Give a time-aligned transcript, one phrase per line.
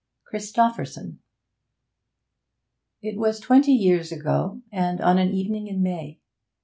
[0.31, 1.19] CHRISTOPHERSON
[3.03, 6.19] It was twenty years ago, and on an evening in May.